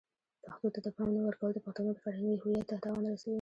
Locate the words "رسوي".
3.09-3.29